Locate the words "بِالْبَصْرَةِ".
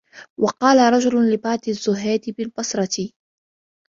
2.37-3.09